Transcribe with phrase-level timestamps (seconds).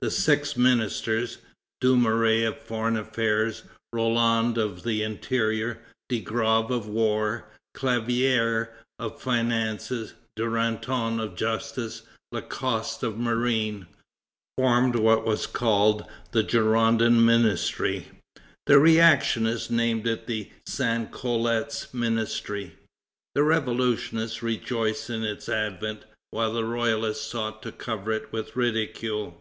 [0.00, 1.36] The six ministers
[1.82, 8.68] Dumouriez of Foreign Affairs, Roland of the Interior, De Grave of War, Claviére
[8.98, 13.86] of Finances, Duranton of Justice, Lacoste of Marine
[14.56, 18.06] formed what was called the Girondin ministry;
[18.64, 22.74] the reactionists named it the sans culottes ministry.
[23.34, 29.38] The revolutionists rejoiced in its advent, while the royalists sought to cover it with ridicule.